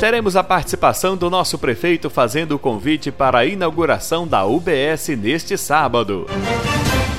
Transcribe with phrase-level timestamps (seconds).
[0.00, 5.56] Teremos a participação do nosso prefeito fazendo o convite para a inauguração da UBS neste
[5.56, 6.26] sábado.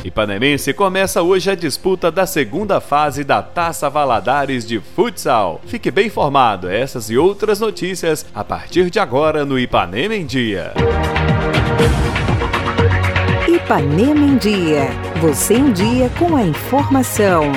[0.03, 5.59] Ipanemense começa hoje a disputa da segunda fase da Taça Valadares de Futsal.
[5.65, 10.73] Fique bem informado, essas e outras notícias a partir de agora no Ipanema em Dia.
[13.47, 14.89] Ipanema em Dia.
[15.21, 17.51] Você em dia com a informação.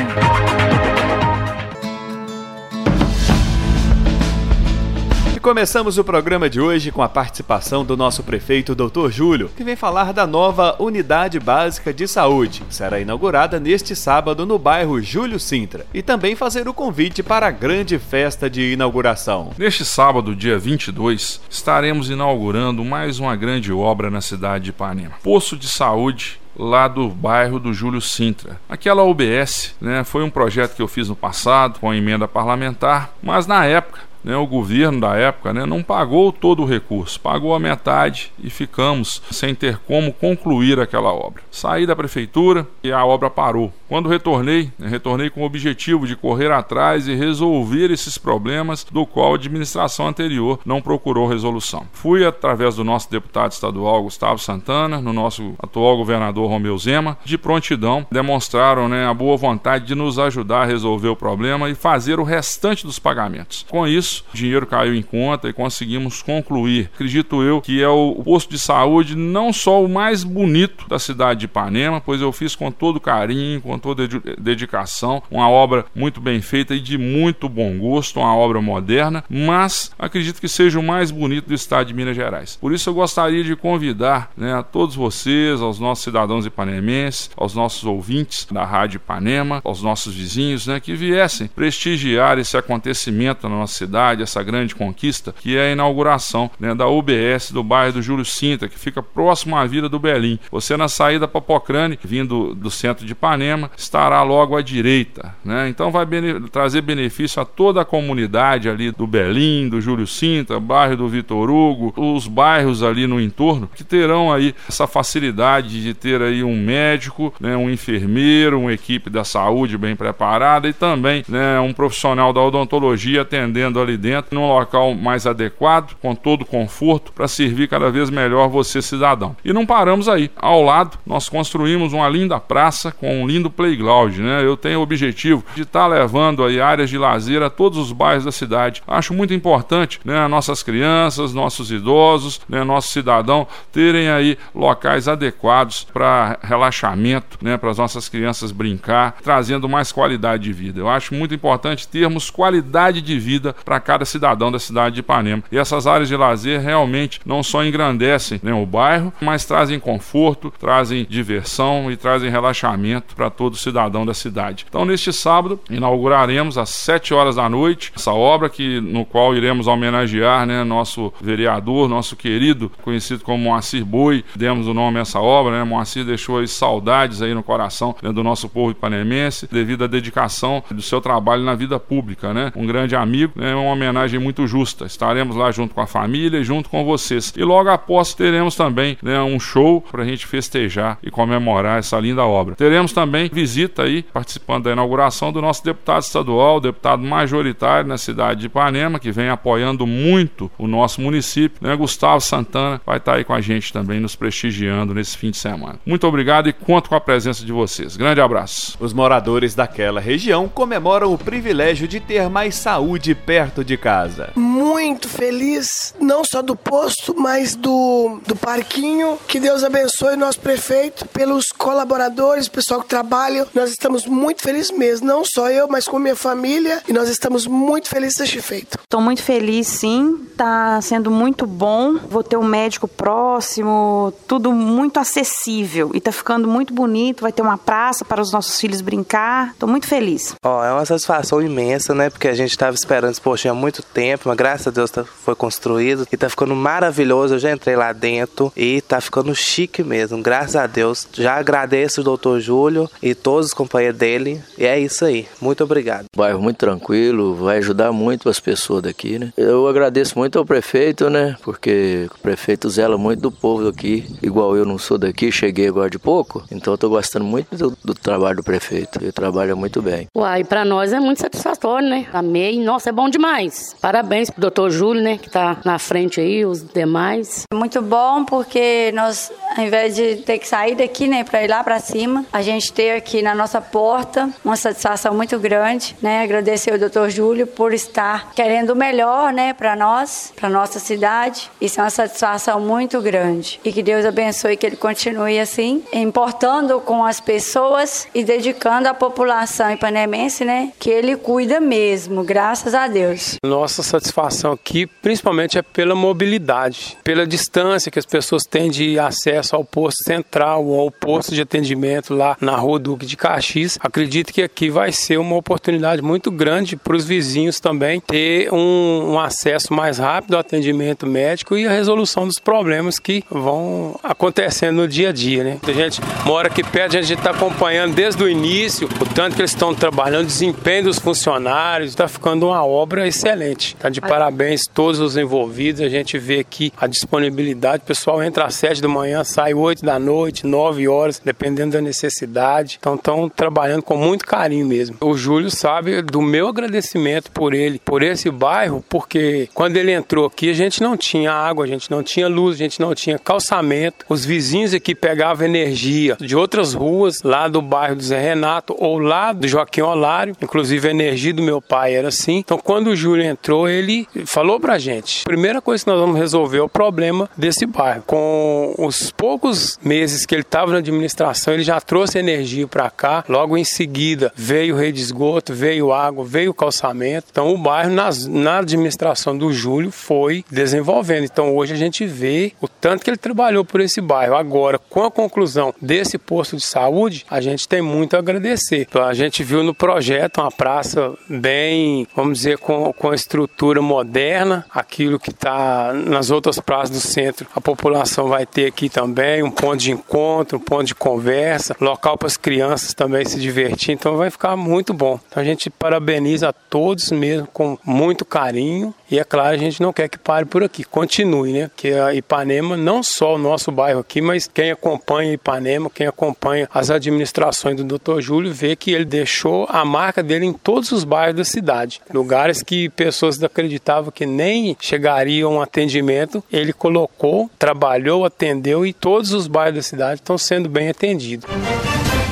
[5.40, 9.10] Começamos o programa de hoje com a participação do nosso prefeito Dr.
[9.10, 14.44] Júlio, que vem falar da nova Unidade Básica de Saúde, que será inaugurada neste sábado
[14.44, 19.50] no bairro Júlio Sintra, e também fazer o convite para a grande festa de inauguração.
[19.58, 25.14] Neste sábado, dia 22, estaremos inaugurando mais uma grande obra na cidade de Ipanema.
[25.22, 28.60] Poço de Saúde lá do bairro do Júlio Sintra.
[28.68, 33.12] Aquela UBS né, foi um projeto que eu fiz no passado com a emenda parlamentar,
[33.22, 37.54] mas na época né, o governo da época né, não pagou todo o recurso, pagou
[37.54, 41.42] a metade e ficamos sem ter como concluir aquela obra.
[41.50, 43.72] Saí da prefeitura e a obra parou.
[43.88, 49.06] Quando retornei, né, retornei com o objetivo de correr atrás e resolver esses problemas do
[49.06, 51.86] qual a administração anterior não procurou resolução.
[51.92, 57.38] Fui através do nosso deputado estadual Gustavo Santana, no nosso atual governador Romeu Zema, de
[57.38, 62.20] prontidão, demonstraram né, a boa vontade de nos ajudar a resolver o problema e fazer
[62.20, 63.64] o restante dos pagamentos.
[63.70, 66.90] Com isso, isso, o dinheiro caiu em conta e conseguimos concluir.
[66.94, 71.40] Acredito eu que é o posto de saúde não só o mais bonito da cidade
[71.40, 76.40] de Ipanema, pois eu fiz com todo carinho, com toda dedicação, uma obra muito bem
[76.40, 81.10] feita e de muito bom gosto, uma obra moderna, mas acredito que seja o mais
[81.10, 82.56] bonito do estado de Minas Gerais.
[82.60, 87.54] Por isso eu gostaria de convidar né, a todos vocês, aos nossos cidadãos ipanemenses, aos
[87.54, 93.56] nossos ouvintes da Rádio Ipanema, aos nossos vizinhos, né, que viessem prestigiar esse acontecimento na
[93.56, 97.94] nossa cidade cidade, essa grande conquista, que é a inauguração né, da UBS do bairro
[97.94, 100.38] do Júlio Sinta, que fica próximo à Vila do Belim.
[100.52, 105.34] Você na saída para Pocrane, vindo do centro de Ipanema, estará logo à direita.
[105.44, 105.68] Né?
[105.68, 110.60] Então vai bene trazer benefício a toda a comunidade ali do Belim, do Júlio Sinta,
[110.60, 115.92] bairro do Vitor Hugo, os bairros ali no entorno, que terão aí essa facilidade de
[115.92, 121.24] ter aí um médico, né, um enfermeiro, uma equipe da saúde bem preparada e também
[121.28, 126.44] né, um profissional da odontologia atendendo ali ali dentro, num local mais adequado, com todo
[126.44, 129.36] conforto, para servir cada vez melhor você, cidadão.
[129.44, 130.30] E não paramos aí.
[130.36, 134.44] Ao lado, nós construímos uma linda praça com um lindo playground, né?
[134.44, 137.92] Eu tenho o objetivo de estar tá levando aí áreas de lazer a todos os
[137.92, 138.82] bairros da cidade.
[138.86, 145.84] Acho muito importante, né, nossas crianças, nossos idosos, né, nosso cidadão terem aí locais adequados
[145.84, 150.80] para relaxamento, né, para as nossas crianças brincar, trazendo mais qualidade de vida.
[150.80, 155.00] Eu acho muito importante termos qualidade de vida para para cada cidadão da cidade de
[155.00, 155.42] Ipanema.
[155.50, 160.52] E essas áreas de lazer realmente não só engrandecem né, o bairro, mas trazem conforto,
[160.58, 164.66] trazem diversão e trazem relaxamento para todo cidadão da cidade.
[164.68, 169.66] Então, neste sábado, inauguraremos às 7 horas da noite essa obra que no qual iremos
[169.66, 174.24] homenagear né, nosso vereador, nosso querido, conhecido como Moacir Boi.
[174.34, 175.64] Demos o nome a essa obra, né?
[175.64, 180.62] Moacir deixou aí saudades aí no coração né, do nosso povo ipanemense devido à dedicação
[180.70, 182.52] do seu trabalho na vida pública, né?
[182.56, 183.54] Um grande amigo, né?
[183.54, 184.86] Um uma homenagem muito justa.
[184.86, 187.32] Estaremos lá junto com a família e junto com vocês.
[187.36, 191.98] E logo após teremos também né, um show para a gente festejar e comemorar essa
[191.98, 192.54] linda obra.
[192.54, 198.40] Teremos também visita aí, participando da inauguração do nosso deputado estadual, deputado majoritário na cidade
[198.40, 201.76] de Ipanema, que vem apoiando muito o nosso município, né?
[201.76, 205.78] Gustavo Santana vai estar aí com a gente também, nos prestigiando nesse fim de semana.
[205.84, 207.96] Muito obrigado e conto com a presença de vocês.
[207.96, 208.76] Grande abraço.
[208.80, 214.30] Os moradores daquela região comemoram o privilégio de ter mais saúde perto perto de casa.
[214.36, 219.18] Muito feliz, não só do posto, mas do, do parquinho.
[219.26, 223.46] Que Deus abençoe o nosso prefeito, pelos colaboradores, pessoal que trabalha.
[223.54, 226.82] Nós estamos muito felizes mesmo, não só eu, mas com minha família.
[226.88, 228.78] E nós estamos muito felizes deste feito.
[228.82, 230.18] Estou muito feliz, sim.
[230.30, 231.98] Está sendo muito bom.
[232.08, 235.90] Vou ter um médico próximo, tudo muito acessível.
[235.94, 237.22] E está ficando muito bonito.
[237.22, 239.50] Vai ter uma praça para os nossos filhos brincar.
[239.50, 240.34] Estou muito feliz.
[240.44, 242.08] Ó, oh, é uma satisfação imensa, né?
[242.08, 245.04] Porque a gente estava esperando esse postinho tinha muito tempo, mas graças a Deus tá,
[245.04, 247.34] foi construído e tá ficando maravilhoso.
[247.34, 251.08] Eu já entrei lá dentro e tá ficando chique mesmo, graças a Deus.
[251.12, 254.42] Já agradeço o doutor Júlio e todos os companheiros dele.
[254.56, 255.26] E é isso aí.
[255.40, 256.04] Muito obrigado.
[256.14, 259.32] Bairro muito tranquilo, vai ajudar muito as pessoas daqui, né?
[259.36, 261.36] Eu agradeço muito ao prefeito, né?
[261.42, 265.88] Porque o prefeito zela muito do povo daqui, igual eu não sou daqui, cheguei agora
[265.88, 268.98] de pouco, então eu tô gostando muito do, do trabalho do prefeito.
[269.00, 270.06] Ele trabalha muito bem.
[270.14, 272.06] Uai, para nós é muito satisfatório, né?
[272.12, 273.37] Amei, nossa, é bom demais.
[273.80, 277.42] Parabéns pro doutor Júlio, né, que tá na frente aí, os demais.
[277.54, 281.64] Muito bom, porque nós, ao invés de ter que sair daqui, né, para ir lá
[281.64, 286.22] para cima, a gente ter aqui na nossa porta uma satisfação muito grande, né?
[286.22, 291.50] Agradecer ao doutor Júlio por estar querendo o melhor, né, para nós, para nossa cidade.
[291.60, 293.58] Isso é uma satisfação muito grande.
[293.64, 298.94] E que Deus abençoe que ele continue assim, importando com as pessoas e dedicando à
[298.94, 303.34] população ipanemense, né, que ele cuida mesmo, graças a Deus.
[303.44, 309.47] Nossa satisfação aqui, principalmente, é pela mobilidade, pela distância que as pessoas têm de acesso
[309.54, 313.78] ao posto central ou ao posto de atendimento lá na Rua Duque de Caxias.
[313.80, 319.12] Acredito que aqui vai ser uma oportunidade muito grande para os vizinhos também ter um,
[319.12, 324.76] um acesso mais rápido ao atendimento médico e a resolução dos problemas que vão acontecendo
[324.76, 325.58] no dia a dia, né?
[325.62, 329.42] A gente mora aqui perto, a gente está acompanhando desde o início o tanto que
[329.42, 333.76] eles estão trabalhando, o desempenho dos funcionários, está ficando uma obra excelente.
[333.76, 335.80] Tá de parabéns todos os envolvidos.
[335.80, 337.82] A gente vê aqui a disponibilidade.
[337.82, 341.80] O pessoal entra às sete da manhã, sai oito da noite, nove horas, dependendo da
[341.80, 342.78] necessidade.
[342.80, 344.96] Então estão trabalhando com muito carinho mesmo.
[345.00, 350.26] O Júlio sabe do meu agradecimento por ele, por esse bairro, porque quando ele entrou
[350.26, 353.18] aqui a gente não tinha água, a gente não tinha luz, a gente não tinha
[353.18, 354.04] calçamento.
[354.08, 358.98] Os vizinhos aqui pegavam energia de outras ruas, lá do bairro do Zé Renato ou
[358.98, 360.34] lá do Joaquim Olário.
[360.40, 362.38] Inclusive a energia do meu pai era assim.
[362.38, 366.58] Então quando o Júlio entrou, ele falou pra gente: primeira coisa que nós vamos resolver
[366.58, 368.02] é o problema desse bairro.
[368.06, 373.24] Com os poucos meses que ele estava na administração, ele já trouxe energia para cá.
[373.28, 377.26] Logo em seguida veio rede de esgoto, veio água, veio calçamento.
[377.30, 381.24] Então o bairro nas, na administração do Júlio foi desenvolvendo.
[381.24, 384.36] Então hoje a gente vê o tanto que ele trabalhou por esse bairro.
[384.36, 388.86] Agora, com a conclusão desse posto de saúde, a gente tem muito a agradecer.
[388.88, 394.64] Então, a gente viu no projeto uma praça bem, vamos dizer, com, com estrutura moderna,
[394.70, 399.07] aquilo que está nas outras praças do centro, a população vai ter aqui também
[399.42, 403.92] um ponto de encontro, um ponto de conversa, local para as crianças também se divertir,
[403.92, 405.20] então vai ficar muito bom.
[405.28, 409.80] Então a gente parabeniza a todos mesmo com muito carinho e é claro, a gente
[409.80, 411.70] não quer que pare por aqui, continue, né?
[411.74, 416.68] Que a Ipanema, não só o nosso bairro aqui, mas quem acompanha Ipanema, quem acompanha
[416.72, 418.20] as administrações do Dr.
[418.20, 422.02] Júlio, vê que ele deixou a marca dele em todos os bairros da cidade.
[422.12, 429.32] Lugares que pessoas acreditavam que nem chegariam um atendimento, ele colocou, trabalhou, atendeu e todos
[429.32, 431.48] os bairros da cidade estão sendo bem atendidos.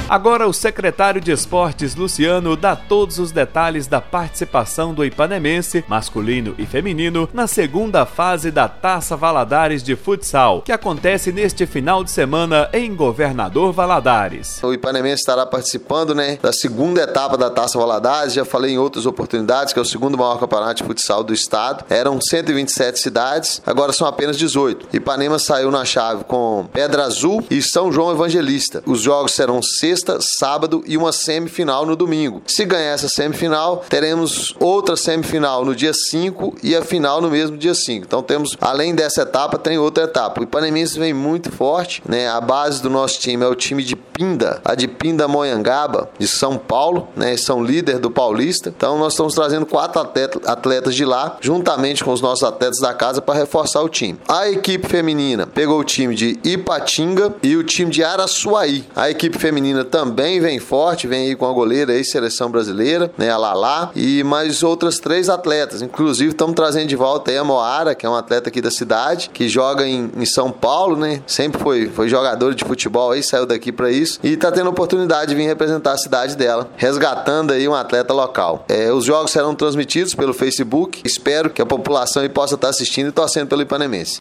[0.09, 6.55] Agora o secretário de Esportes Luciano dá todos os detalhes da participação do Ipanemense, masculino
[6.57, 12.13] e feminino, na segunda fase da Taça Valadares de Futsal, que acontece neste final de
[12.13, 14.63] semana em Governador Valadares.
[14.63, 19.07] O Ipanemense estará participando, né, da segunda etapa da Taça Valadares, já falei em outras
[19.07, 21.85] oportunidades, que é o segundo maior campeonato de futsal do estado.
[21.91, 24.87] Eram 127 cidades, agora são apenas 18.
[24.97, 28.85] Ipanema saiu na chave com Pedra Azul e São João Evangelista.
[28.87, 32.43] Os jogos serão sexta sexta, sábado e uma semifinal no domingo.
[32.47, 37.57] Se ganhar essa semifinal, teremos outra semifinal no dia 5 e a final no mesmo
[37.57, 38.05] dia 5.
[38.05, 40.41] Então temos, além dessa etapa, tem outra etapa.
[40.41, 42.29] O Ipanemense vem muito forte, né?
[42.29, 46.29] A base do nosso time é o time de Pinda, a de Pinda Moyangaba, de
[46.29, 47.37] São Paulo, né?
[47.37, 48.73] São líder do Paulista.
[48.77, 50.01] Então nós estamos trazendo quatro
[50.45, 54.19] atletas de lá, juntamente com os nossos atletas da casa, para reforçar o time.
[54.29, 58.85] A equipe feminina pegou o time de Ipatinga e o time de Araçuaí.
[58.95, 63.31] A equipe feminina também vem forte, vem aí com a goleira aí, seleção brasileira, né,
[63.31, 65.81] a Lala, e mais outras três atletas.
[65.81, 69.31] Inclusive, estamos trazendo de volta aí a Moara, que é um atleta aqui da cidade,
[69.33, 71.23] que joga em, em São Paulo, né?
[71.27, 74.71] Sempre foi, foi jogador de futebol aí, saiu daqui para isso, e está tendo a
[74.71, 78.65] oportunidade de vir representar a cidade dela, resgatando aí um atleta local.
[78.69, 83.13] É, os jogos serão transmitidos pelo Facebook, espero que a população possa estar assistindo e
[83.13, 84.21] torcendo pelo Ipanemense.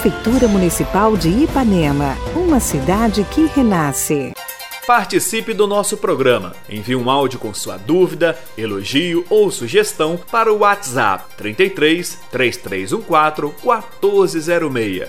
[0.00, 4.32] Prefeitura Municipal de Ipanema, uma cidade que renasce.
[4.86, 6.54] Participe do nosso programa.
[6.70, 15.08] Envie um áudio com sua dúvida, elogio ou sugestão para o WhatsApp 33 3314 1406.